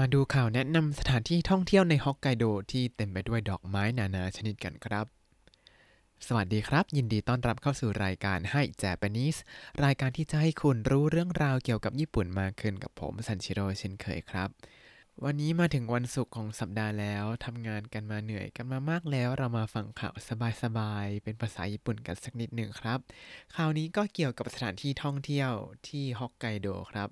[0.00, 5.06] มาดูข่าวแนะนำสถานที่ท่องเที่ยวในฮอกไกโดที่เต็มไปด้วยดอกไม้นานาชนิดกันครับ
[6.26, 9.36] สวัสดีครับ ยินดีต้อนรับเข้าสู่รายการให้แจแปนิส
[9.84, 14.48] รายการที่จะให้คุณรู้เรื่องราวเกี่ยวกับญี่ปุ่นมากขึ้นกับผมซันชิโร่เช่นเคยครับ
[15.24, 20.14] วันนี้มาถึงวันศุกร์ของสัปดาห์แล้วทำงานกันมาเหนื่อยกันมามากแล้ว เรามาฟังข่าว
[20.62, 22.98] สบายๆเป็นภาษาญี่ปุ่นกันสักนิดหนึ่งครับ
[23.56, 25.52] ข่าวนี้ก็เกี่ยวกับสถานที่ท่องเที่ยว
[25.88, 27.08] ที่ฮอกไกโดครับ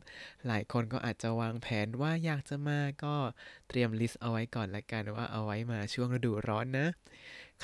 [0.47, 3.17] หลายคนก็อาจจะวางแผนว่าอยากจะมาก็
[3.69, 6.87] เตรียมลิสต์เอาไว้ก่อนละกันว่าเอาไว้มาช่วงฤดูร้อนนะ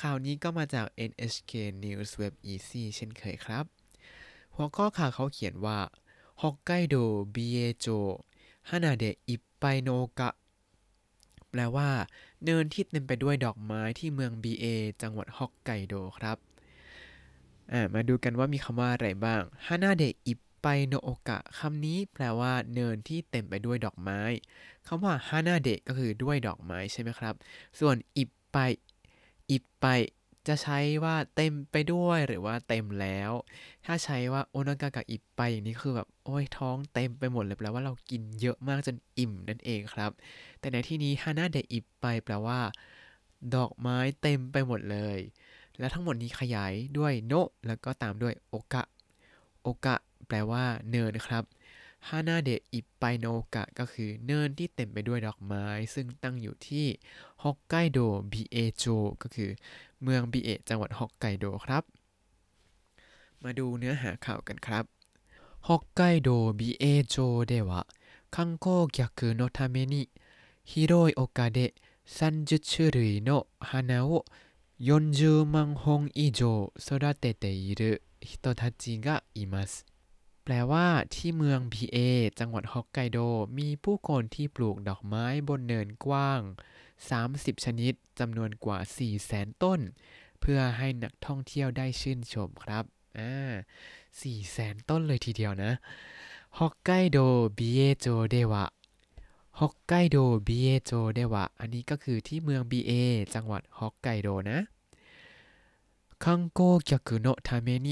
[0.01, 1.51] ข่าวนี้ก็มาจาก NHK
[1.83, 3.65] News Web Easy เช่นเคยครับ
[4.55, 5.79] หัวข้อข่าวเขาเขียนว่า
[6.41, 6.95] ฮอกไกโด
[7.35, 7.89] บิเอโจ
[8.69, 9.89] ฮานาเดะอิปไปโน
[10.19, 10.29] กะ
[11.49, 11.89] แปลว่า
[12.43, 14.65] เนินที่เต็มไปด้วยดอกไม้ที่เมืองบีเอ
[15.01, 16.37] จังหวัดฮอกไกโดครับ
[17.93, 24.19] มาดูกันว่ามีคำว่าอะไรบ้างฮานาเดะอิปไปโนโอกะคำนี้แปลว่าเนินที่เต็มไปด้วยดอกไม้
[24.87, 27.35] คำว่าฮานาเดะก็คือด้วยดอกไม้ใช่ไหมครับ
[27.79, 28.57] ส่วนอิปไป
[29.51, 29.85] อิปไป
[30.47, 33.31] จะใช้ว่าเต็มไปด้วยหรือว่าเต็มแล้ว
[33.85, 40.11] ถ้าใช้ว่าโอนากากะอิปไปอย่างนี้คือแบบโอ้ยท้องเต็มไปหมดเลยแปลว่าเรากินเยอะมากจนอิ่มนั่นเองครับ
[40.59, 42.59] แต่ในที่นี้ฮานาเดอิปไปแปลว่า
[43.55, 45.19] ดอกไม้เต็มไปหมดเลย
[45.79, 48.83] และทั้งหมดนี้ขยายด้วยโนะแล้วก็ตามด้วยโอกะ
[49.63, 49.95] โอกะ
[50.27, 51.43] แปลว่าเนินครับ
[52.08, 56.86] ฮานาเดะอิปไปโนกะก็คือเนินที่เต็มไปด้วยดอกไม้ ซึ่งตั้งอยู่ที่
[57.42, 57.98] ฮอกไกโด
[58.32, 58.84] บิเอโจ
[59.22, 59.50] ก็คือ
[60.02, 61.82] เมืองบิเอะจังหวัดฮอกไกโดครับ
[63.42, 64.84] มาดูเนื้อหาข่าวกันครับ
[65.68, 67.16] ฮอกไกโดบิเอโจ
[67.50, 67.70] では
[68.34, 70.10] 観光客のために
[70.64, 71.74] 広い丘で
[72.06, 74.24] 30種類の花を
[74.80, 79.86] 40万本以上育てている人たちがいます
[80.43, 81.97] แปลว่าที่เมืองพีเอ
[82.39, 83.19] จังหวัดฮอกไกโด
[83.57, 86.41] มีผู้คนที่ปลูกดอกไม้บนเนินกว้าง
[87.03, 88.77] 30 ชนิดจำนวนกว่า
[89.19, 89.79] 4,000ต้น
[90.39, 92.83] เพื่อให้หนักท่องเที่ยวได้ชื่นชมครับ
[93.17, 93.51] อ่า
[94.21, 94.57] สี่แส
[94.89, 95.71] ต้นเลยทีเดียวนะ
[96.59, 97.17] 北海道
[97.57, 100.17] 美瑛町で
[100.47, 102.91] は 北海道美瑛町では อันนี้ก็คือที่เมืองบีเอ
[103.33, 104.59] จังหวัดฮอกไกโดนะ
[106.23, 106.39] คัง
[107.25, 107.87] のために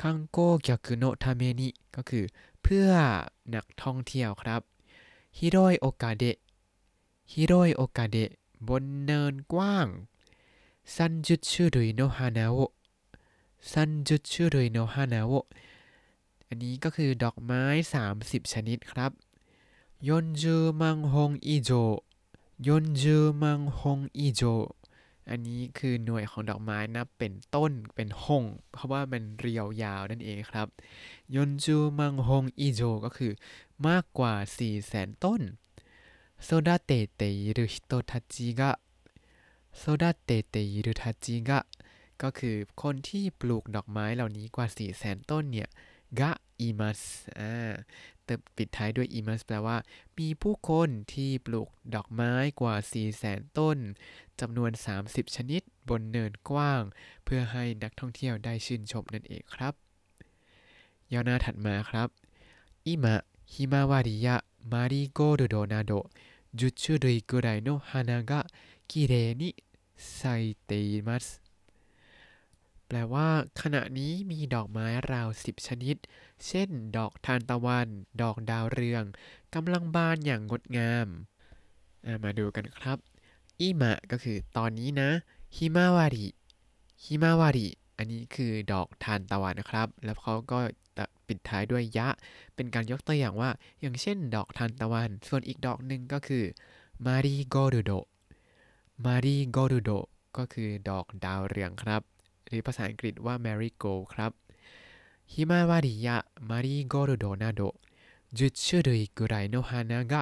[0.00, 2.24] คังโกเกียคุโนทาเมนิก็คือ
[2.62, 2.90] เพื่อ
[3.54, 4.62] นักท่องเที่ยวครับ
[5.38, 8.30] 広い丘で 広い丘で
[8.68, 9.86] บนเนินกว้าง
[10.94, 12.58] 30種類の花を
[13.72, 15.32] 30種類の花を
[16.46, 17.62] อันนี้ก็คือดอกไม้
[18.04, 19.12] 30 ชนิดครับ
[20.08, 24.42] 40万本以上 40万本以上
[25.30, 30.68] อันนี้คือหน่วยของดอกไม้นับเป็นต้นเป็นหง เพราะว่ามันเรียวยาวนั่นเองครับ
[31.34, 33.32] ยนจูมังฮงอิโจก็คือ
[33.86, 35.40] มากกว่า4แสนต้น
[36.44, 38.70] 育てている人たちが
[39.78, 41.58] โซดาเตเตยรุทัจิกะ
[42.22, 45.68] ก็คือคนที่ปลูกดอกไม้เหล่านี้กว่า4แสนต้นเนี่ย
[46.20, 47.00] กะอิมัส
[47.38, 47.72] อ่า
[48.56, 49.76] ปิดท้ายด้วยอิมัสแปลว่า
[50.18, 53.78] มีผู้คนที่ปลูกดอกไม้กว่า4แสนต้น
[54.40, 54.70] จำนวน
[55.04, 56.82] 30 ชนิดบนเนินกว้าง
[57.24, 59.74] เพื่อให้นักท่องเที่ยวได้ชื่นชมนั่นเองครับ
[61.12, 62.08] ย่อหน้าถัดมาครับ
[62.86, 63.16] อิมะ
[63.52, 64.36] ฮิมาวาริยะ
[64.72, 65.92] มาริโกโดโดนาโด
[66.58, 68.40] จุชุรุยกุไรโนฮานากะ
[68.90, 69.50] กิเรนิ
[70.14, 70.20] ไซ
[70.64, 70.70] เต
[71.06, 71.26] มัส
[72.94, 73.28] แปลว่า
[73.62, 75.96] ขณะนี้มีดอกไม้ราว10ชนิด
[76.46, 77.88] เช่น ดอกทานตะวัน
[78.22, 79.04] ดอกดาวเรือง
[79.54, 81.06] กำลังบานอย่างงดงาม
[82.24, 82.98] มาดูกันครับ
[83.60, 85.10] อิมะก็คือตอนนี้นะ
[85.56, 86.26] ฮิมาวาริ
[87.04, 90.58] ฮิมาวาริอันนี้คือดอกทานตะวันนะครับ แล้วเขาก็
[91.26, 92.08] ปิดท้ายด้วยยะ
[92.54, 93.50] เป็นการยกตัวอย่างว่า
[93.80, 96.44] อย่างเช่น ดอกทานตะวัน ส่วนอีกดอกหนึ่งก็คือ
[97.06, 97.92] マリーゴールド
[99.04, 99.90] マリーゴールド
[100.36, 102.02] ก็คือดอกดาวเรืองครับ
[102.51, 104.31] หรือภาษาอังกฤษว่า marigold ครับ
[105.33, 106.17] ฮิมาวาริยะ
[106.49, 107.61] มารีโกรุโดนาโด
[108.37, 109.71] 10種類ぐらいの花
[110.11, 110.13] が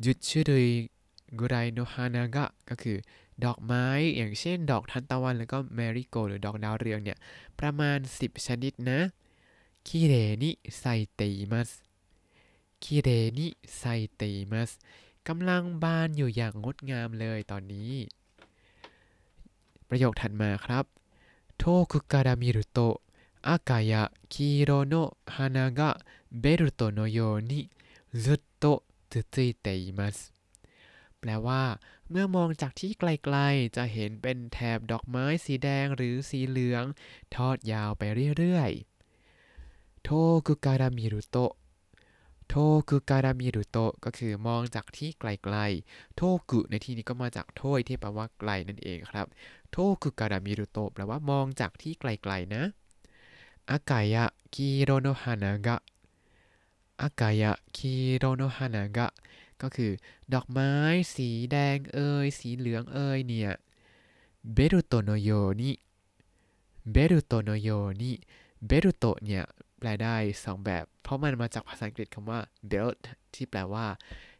[0.00, 0.90] 10種類
[1.38, 2.98] กุไรโนฮานากะก็คือ
[3.44, 3.86] ดอกไม้
[4.16, 7.18] อย่างเช่น ดอกทันตะวันแล้วก็แมริโกหรือดอกดาวเรืองเนี่ย
[7.58, 9.00] ประมาณ 10 ชนิดนะ
[9.86, 11.20] คิเรนิไซเต
[11.52, 11.70] มัส
[12.82, 13.08] คิเร
[13.38, 13.46] นิ
[13.76, 13.82] ไซ
[14.14, 14.22] เต
[14.52, 14.70] มัส
[15.28, 17.90] กำลังบานอยู่อย่างงดงามเลยตอนนี้
[19.89, 20.85] ประโยคถัดมาครับ
[21.57, 22.95] โทคุการามิรุโตะ
[23.47, 24.03] อากายะ
[24.33, 25.89] คิโรโนะฮานะกะ
[26.39, 27.19] เบรุโตโนโย
[27.49, 27.59] นิ
[28.23, 28.63] ซุตโต
[29.09, 30.17] ตุจิเตอิมัส
[31.19, 31.63] แปลว่า
[32.09, 36.83] เมื่อมองจากที่ไกลๆ จะเห็นเป็นแถบดอกไม้สีแดงหรือสีเหลือง
[37.35, 38.01] ทอดยาวไป
[38.37, 40.09] เรื่อยๆ โท
[40.47, 41.53] คุการะมิรุโตะ
[42.49, 42.55] โท
[42.89, 46.21] กุการะมิรุโตะก็คือมองจากที่ไกลๆ โท
[46.51, 49.27] กุในที่นี้ก็มาจากโทยที่แปลว่าไกลนั่นเองครับ
[49.71, 52.63] โทกุการามิรุโตะแปลว่ามองจากที่ไกลๆนะ
[53.71, 55.77] อากายะคิโรโนฮานากะ
[57.01, 59.07] อากายะคิโรโนฮานากะ
[59.61, 59.91] ก็คือ
[60.33, 60.71] ดอกไม้
[61.15, 63.51] สีแดงเอ่ยสีเหลืองเอ่ยเนี่ย
[64.53, 65.29] เบรุโตโนโย
[65.61, 65.71] นิ
[66.91, 67.69] เบรุโตโนโย
[68.01, 68.11] นิ
[68.65, 69.43] เบรุโตเนี่ย
[69.79, 72.39] แปลได้สองแบบ เพราะมันมาจากภาษาอังกฤษคำว่า
[72.71, 72.97] belt
[73.33, 73.85] ที่แปลว่า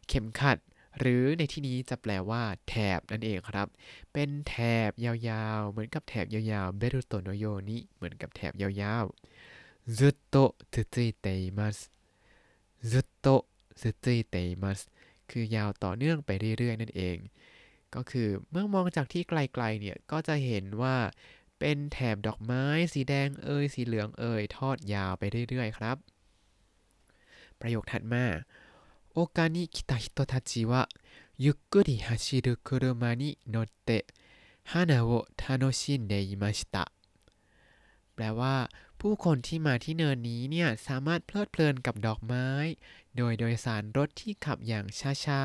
[0.08, 0.58] เข็มขัด
[0.99, 3.67] หรือในที่นี้จะแปลว่า แถบนั่นเองครับ
[4.13, 4.55] เป็นแถ
[4.89, 10.35] บยาวๆ เหมือนกับแถบยาวๆเบรุโตโนโยนิเหมือนกับแถบยาวๆずっと
[10.73, 11.77] 続いています
[12.91, 13.27] ずっと
[13.81, 13.83] 続
[14.17, 14.79] いています
[15.29, 17.17] คือยาวต่อเนื่องไปเรื่อยๆ นั่นเอง
[17.95, 20.97] ก็คือเมื่อมองจากที่ไกลๆ เนี่ย ก็จะเห็นว่า
[21.59, 25.97] เป็นแถบดอกไม้ สีแดงเอ่ยสีเหลืองเอ่ยทอดยาวไปเรื่อยๆ ครับ
[27.59, 28.25] ประโยคถัดมา
[29.13, 30.81] โอกานิคิตาฮิโตทาจิวะ
[31.37, 34.05] ゆっくり走る車に乗って
[34.63, 36.91] 花を楽しんでいました
[38.15, 38.55] แปลว่า
[38.99, 42.47] ผู้คนที่มาที่เนินนี้เนี่ย สามารถเพลิดเพลินกับดอกไม้
[43.15, 44.85] โดยโดยสารรถที่ขับอย่าง
[45.25, 45.43] ช้า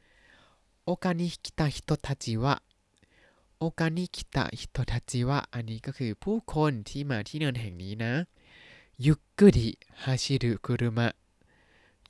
[0.00, 2.54] ๆโอกานิคิตาฮิโตทาจิวะ
[3.58, 8.12] โอกานิคิตะฮิโตทัจิวะอันนี้ก็คือผู้คนที่มาที่เนินแห่งนี้นะ
[9.06, 9.68] ยุกุริ
[10.02, 11.08] ฮาชิรุกุรุมะ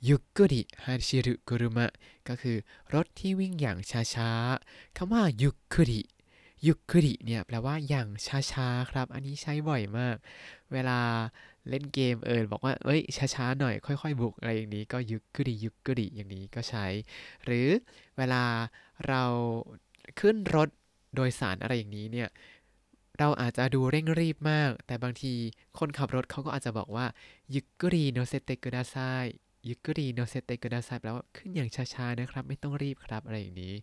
[0.08, 1.86] ยุกุริฮาชิรุกุรุมะ
[2.28, 2.56] ก็คือ
[2.94, 3.78] รถที่วิ่งอย่าง
[4.14, 6.02] ช้าๆคำว่า ゆっくり
[6.66, 8.08] ยุกุริเนี่ยแปลว่าอย่าง
[8.52, 10.16] ช้าๆครับ อันนี้ใช้บ่อยมาก
[10.72, 11.00] เวลา
[11.68, 13.00] เล่นเกมเออบอกว่าเอ้ย
[13.34, 16.86] ช้าๆหน่อยค่อยๆบุกอะไรอย่างนี้ก็ยุกุริยุกุริอย่างนี้ก็ใช้
[17.44, 17.68] หรือ
[18.16, 18.44] เวลา
[19.06, 19.22] เรา
[20.20, 20.68] ขึ้นรถ
[21.14, 22.28] โดยสารอะไรอย่างนี้เนี่ย
[23.18, 25.32] เราอาจจะดูเร่งรีบมาก แต่บางที
[25.78, 27.06] คนขับรถเขาก็อาจจะบอกว่า
[27.54, 28.96] ยุกรีโนเซเตกุดาไซ
[29.68, 33.74] ยุกรีโนเซเตกุดาไซแปลว่าขึ้นอย่างช้าๆนะครับ ไม่ต้องรีบครับอะไรอย่างนี้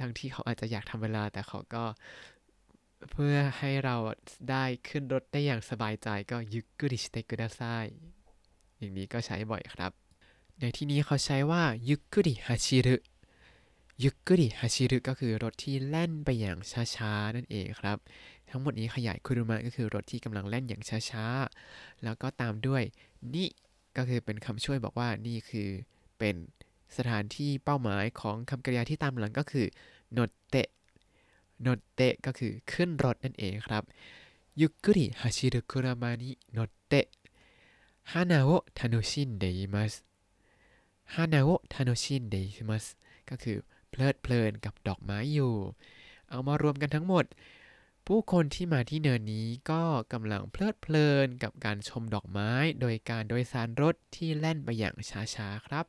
[0.00, 1.84] ทั้งที่เขาอาจจะอยากทำเวลาแต่เขาก็
[3.10, 3.96] เพื่อให้เรา
[4.50, 7.60] ได้ขึ้นรถได้อย่างสบายใจก็ยุกริสเตกุดาไซ
[8.78, 9.92] อย่างนี้ก็ใช้บ่อยครับ
[10.58, 12.96] ในที่นี้เขาใช้ว่ายุกริฮาชิรุ
[14.04, 16.58] ยุกริฮาชิรุก็คือรถที่แล่นไปอย่าง
[16.96, 17.98] ช้าๆนั่นเองครับ
[18.50, 22.82] ทั้งหมดนี้ขยายคุรุมะก็คือรถที่กำลังแล่นอย่างช้าๆ แล้วก็ตามด้วย
[23.34, 23.48] นี่
[23.96, 25.68] ก็คือเป็นคำช่วยบอกว่านี่คือ
[26.18, 26.36] เป็น
[26.96, 29.66] สถานที่เป้าหมายของคำกริยาที่ตามหลังก็คือ
[30.12, 30.18] โน
[30.48, 30.68] เตะ
[31.60, 33.82] โนเตะก็คือขึ้นรถนั่นเองครับ
[34.60, 42.84] ゆっくり走る車に乗って花を楽しんでいます 花を楽しんでいます
[43.28, 43.56] ก็คือ
[43.90, 45.52] เพลิดเพลินกับดอกไม้อยู่
[46.28, 47.24] เอามารวมกันทั้งหมด
[48.06, 49.82] ผู้คนที่มาที่เนินนี้ก็
[50.12, 52.50] กำลังเพลิดเพลินกับการชมดอกไม้
[52.80, 54.94] โดยการโดยสารรถที่แล่นไปอย่าง
[55.34, 55.86] ช้าๆครับ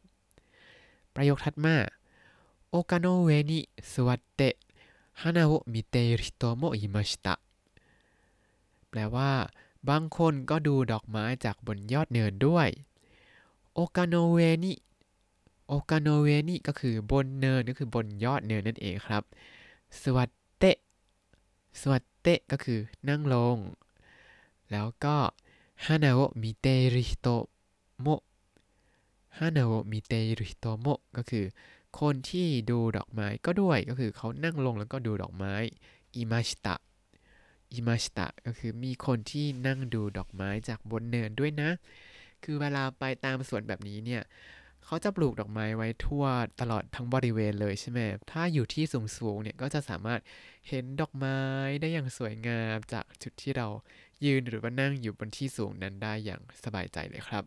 [1.15, 1.75] ประโยคถัดมา
[2.69, 3.59] 丘の上に
[3.91, 4.55] 座って花
[5.21, 7.35] を見てる人もいました
[8.89, 9.31] แปลว่า
[9.89, 12.67] บางคนก็ดูดอกไม้จากบนยอดเนินด้วย
[13.73, 14.73] โอกาโนเวนิ
[15.67, 19.23] โอกาโนเวนิก็คือบนเนินก็คือบนยอดเนินนั่นเองครับ
[20.01, 20.42] 座って
[21.79, 22.79] 座って ก็คือ
[23.09, 23.57] นั่งลง
[24.71, 25.17] แล้วก็
[25.85, 27.27] ฮานาโอมิเตริโต
[28.01, 28.07] โม
[29.37, 30.85] ฮานาโอมิเตริโตโม
[31.17, 31.45] ก็คือ
[31.99, 35.53] คนที่ดูดอกไม้ก็ด้วยก็คือเขานั่งลงแล้วก็ดูดอกไม้
[36.15, 36.75] อิมาชิตะ
[37.73, 41.69] อิมาชิตะก็คือมีคนที่นั่งดูดอกไม้จากบนเนินด้วยนะ
[42.43, 44.21] คือเวลาไปตามสวนแบบนี้เนี่ย
[44.85, 46.25] เขาจะปลูกดอกไม้ไว้ทั่ว
[46.61, 47.99] ตลอดทั้งบริเวณเลยใช่ไหม
[48.31, 50.21] ถ้าอยู่ที่สูงๆเนี่ยก็จะสามารถ
[50.69, 51.37] เห็นดอกไม้
[51.81, 53.67] ได้อย่างสวยงามจากจุดที่เรา
[54.25, 57.43] ยืนหรือว่านั่งอยู่บนที่สูงนั้นได้อย่างสบายใจเลยครับ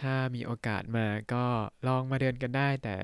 [0.00, 1.44] ถ้ามีโอกาสมาก็
[1.86, 2.96] ลองมาเดินกันได้ แต่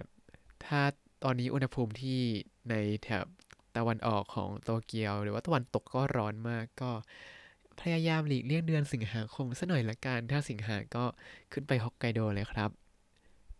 [0.67, 0.81] ถ้า
[1.25, 2.21] ตอนนี้อุณหภูมิที่
[2.71, 3.27] ในแถบ
[3.77, 6.91] ตะวันออกของโตเกียว หรือว่าตะวันตกก็ร้อนมากก็
[7.81, 11.05] พยายามหลีกเลี่ยงเดือนสิงหาคมซะหน่อยละกัน ถ้าสิงหาก็
[11.53, 12.80] ขึ้นไปฮอกไกโดเลยครับ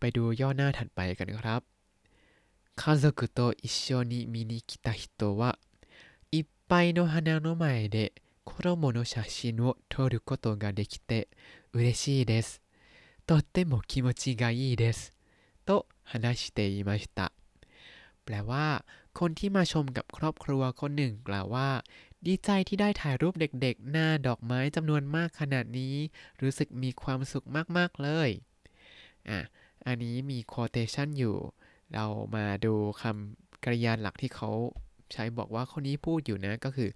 [0.00, 1.62] ปดูย่อหน้าถัดไปกันครับ
[2.76, 5.58] 家族と一緒に見に来た人は
[6.30, 8.12] いっぱいの花の前で
[8.44, 11.28] 子供の写真を撮ることができて
[11.72, 12.60] 嬉しいです。
[13.26, 15.12] とっても気持ちがいいです。
[15.64, 17.32] と話していました。
[18.24, 21.70] แปลว่า คนที่มาชมกับครอบครัวคนหนึ่งกล่าวว่า
[22.26, 25.94] ดีใจที่ได้ถ่ายรูปเด็กๆ หน้าดอกไม้จำนวนมากขนาดนี้
[26.42, 28.30] รู้สึกมีความสุขมากๆเลย
[29.28, 29.38] อ่ะ
[29.87, 31.35] อันนี้มี quotation อยู่
[31.93, 34.49] เรามาดูคำกริยาหลักที่เขา
[35.13, 36.89] ใช้บอกว่าคนนี้พูดอยู่นะก็คือ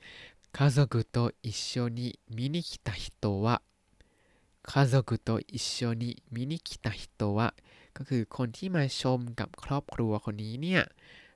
[0.58, 3.10] คาโซกุโตอิชโชนิมินิคิตาฮิ
[7.15, 10.84] โก็คือคนที่มาชมกับครอบครัวคนนี้เนี่ย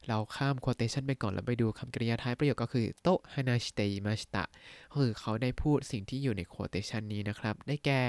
[0.07, 4.43] เราข้าม quotation ไปก่อนแล้วไปดูคำกริยาท้ายประโยคก็คือโต話してました
[4.91, 8.01] ก็คือเขาได้พูดสิ่งที่อยู่ใน quotation นี้นะครับ ได้แก่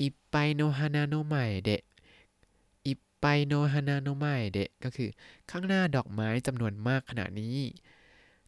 [0.00, 1.82] いっぱいの花の前で
[3.20, 5.10] いっぱいの花の前でก็คือ
[5.50, 7.58] ข้างหน้าดอกไม้จำนวนมากขนาดนี้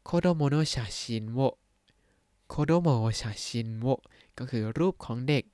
[0.04, 2.88] 子どもの写真を 子ども
[3.20, 3.86] の写真を
[4.38, 5.44] ก็คือรูปของเด็ก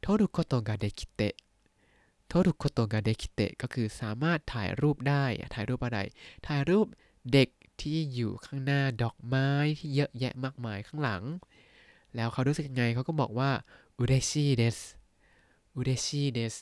[0.00, 5.98] 撮ることができて 撮ることができてก็คือสามารถถ่ายรูปได้ถ่ายรูปอะไร
[6.46, 6.86] ถ่ายรูป
[7.32, 7.48] เด็ก
[7.80, 11.22] ที่อยู่ข้างหน้าดอกไม้ที่เยอะแยะมากมายข้างหลัง
[12.14, 13.50] แล้วเขารู้สึกยังไงเขาก็บอกว่า
[13.98, 14.78] อุเรชิเดส
[15.74, 16.54] อุเรชิเดส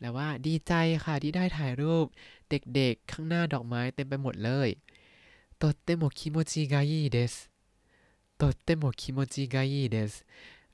[0.00, 0.72] ปลว่าดีใจ
[1.04, 2.06] ค่ะที่ได้ถ่ายรูป
[2.50, 4.68] เด็กๆ ข้างหน้าดอกไม้เต็มไปหมดเลย
[5.60, 7.50] とっても気持ちがいいです
[8.40, 10.12] とっても気持ちがいいです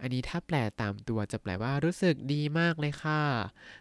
[0.00, 3.20] อันนี้ถ้าแปลตามตัวจะแปลว่ารู้สึกดีมากเลยค่ะ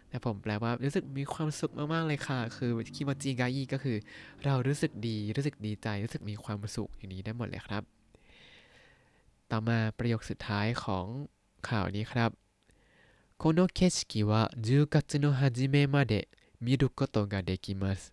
[0.08, 3.96] แต่ผมแปลว่ารู้สึกมีความสุขมากๆเลยค่ะ คือคิโมจิกายิก็คือ
[4.44, 7.82] เรารู้สึกดี รู้สึกดีใจ รู้สึกมีความสุขอย่างนี้ได้หมดเลยครับ
[9.50, 11.06] ต่อมาประโยคสุดท้ายของ
[11.68, 12.30] ข่าวนี้ครับ
[13.36, 16.28] この景色は10月の初めまで
[16.60, 18.12] 見ることができます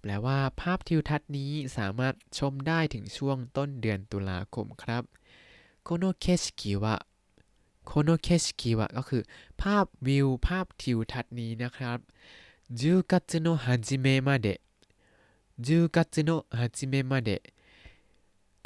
[0.00, 5.02] แปลว่าภาพทิวทัศน์นี้สามารถชมได้ถึงช่วงต้นเดือนตุลาคมครับ
[5.84, 6.96] โคโนเคชกิวะ
[7.86, 9.22] โคโนเคชกิวะก็คือ
[9.62, 11.98] ภาพวิวภาพทิวทัศน์นี้นะครับ
[12.72, 14.60] 10月の初めまで
[15.60, 17.42] 10月の初めまで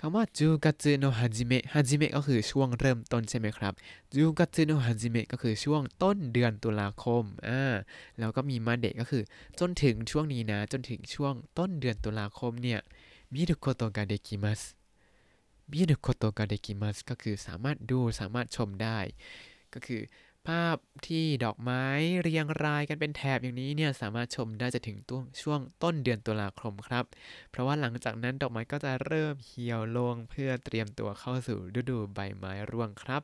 [0.05, 3.73] คำว่าจูกัตโนฮาจิเมะฮาจิเมะก็คือช่วงเริ่มต้นใช่ไหมครับ
[4.13, 7.73] จูกัตโนฮาจิเมะก็คือช่วงต้นเดือนตุลาคมอ่า
[8.19, 9.23] แล้วก็มีมาเดะก็คือ
[9.59, 12.79] จนถึงช่วงนี้นะ จนถึงช่วงต้นเดือนตุลาคมเนี่ย
[13.33, 14.61] มิรุโคโตกาเดกิมัส
[15.71, 18.99] มิรุโคโตกาเดกิมัสก็คือสามารถดูสามารถชมได้
[19.73, 20.01] ก็คือ
[20.47, 21.83] ภาพที่ดอกไม้
[22.21, 27.05] เรียงรายกันเป็นแถบอย่างนี้เนี่ยสามารถชมได้จะถึงต้นช่วงต้นเดือนตุลาคมครับ
[27.49, 33.23] เพราะว่าหลังจากนั้นดอกไม้ก็จะเริ่มเหี่ยวลงเพื่อเตรียมตัวเข้าสู่ฤดูใบไม้ร่วงครับ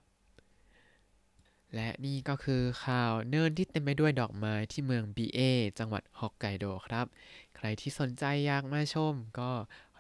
[1.75, 5.39] และนี่ก็คือข่าวเนินที่เต็มไปด้วยดอกไม้ที่เมืองบีเอ
[5.79, 7.05] จังหวัดฮอกไกโดครับ
[7.55, 9.49] ใครที่สนใจอยากมาชมก็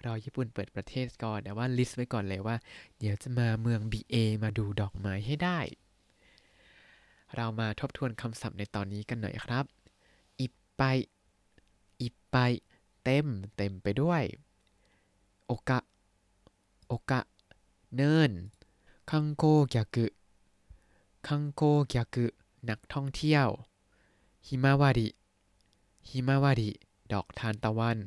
[0.05, 2.55] รอญี่ปุ่นเปิดประเทศก่อนแต่ว่าลิสต์ไว้ก่อนเลยว่า
[2.99, 5.59] เดี๋ยวจะมาเมือง BA มาดูดอกไม้ให้ได้
[7.35, 9.65] เรามาทบทวนคำศัพท์ในตอนนี้กันหน่อยครับ
[10.39, 10.81] อิปไป
[12.01, 12.35] อิปไป
[13.03, 14.23] เต็ม เต็มไปด้วย
[15.45, 15.79] โอกะ
[16.87, 17.21] โอกะ
[17.95, 18.31] เนิน
[19.11, 20.05] คังโกแกกุ
[21.27, 22.25] คังโกแกกุ
[22.69, 23.47] นักท่องเที่ยว
[24.47, 25.09] ひまわり ひ
[26.09, 26.69] まわり
[27.11, 27.99] ดอกทานตะวัน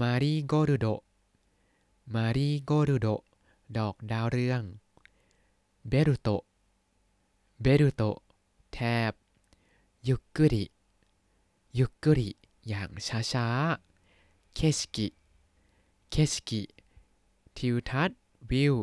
[0.00, 0.86] マリーゴールド
[2.14, 3.08] マリーゴールド
[3.76, 4.62] ดอกดาวเรือง
[5.88, 6.28] เบรุโต
[7.66, 8.02] เบรุโต
[8.74, 8.80] แท
[9.10, 9.12] บ
[10.08, 10.64] ゆっくり ゆ
[11.78, 12.30] っくり
[12.68, 12.90] อย่าง
[13.32, 16.62] ช้าๆ景色 景色
[17.56, 18.76] ทิวทัศน์วิว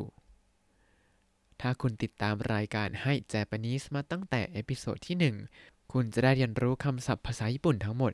[1.59, 8.13] ถ้าคุณติดตามรายการ Hi Japanese มาตั้งแต่ episode ที่ 1 คุณจะได้เรียนรู้คำศัพท์ภาษาญี่ปุ่นทั้งหมด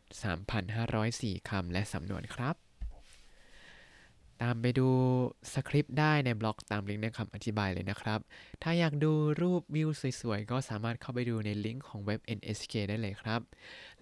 [0.74, 2.67] 3,504 คำและสำนวนครับ
[4.44, 4.88] ตามไปดู
[5.54, 8.20] สคริปต์ได้ในบล็อกตามลิงก์ในคำอธิบายเลยนะครับ
[8.64, 9.90] ถ้าอยากดูรูปวิว
[10.22, 13.42] สวยๆ ก็สามารถเข้าไปดูในลิงก์ของเว็บ NHK ได้เลยครับ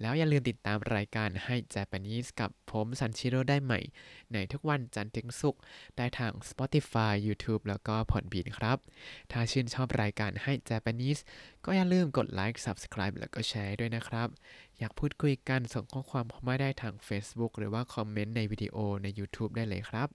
[0.01, 3.79] แล้วอย่าลืมติดตามรายการให้ Japanese กับผมซันชิโร่ได้ใหม่
[4.33, 5.61] ในทุกวันจันทร์ถึงศุกร์
[5.97, 8.77] ได้ทาง Spotify YouTube แล้วก็ Podbean ครับ
[9.31, 11.21] ถ้าชื่นชอบรายการให้ Japanese
[11.65, 14.27] ก็อย่าลืมกดไลค์ Subscribe แล้วก็แชร์ด้วยนะครับ
[14.79, 20.07] อยากพูดคุยกันส่งข้อความเข้ามาได้ทาง Facebook หรือว่าคอมเมนต์ในวิดีโอใน YouTube ได้เลยครับ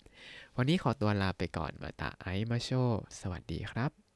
[0.56, 2.70] วันนี้ขอตัวลาไปก่อนมาตาไอมาโช
[3.20, 4.09] สวัสดีครับ